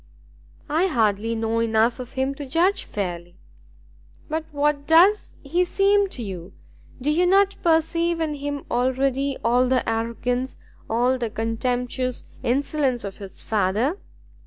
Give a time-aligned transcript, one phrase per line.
[0.67, 3.37] "I hardly know enough of him to judge fairly."
[4.27, 6.53] "But what does he seem to you?
[6.99, 10.57] Do you not perceive in him already all the arrogance,
[10.89, 13.99] all the contemptuous insolence of his father?"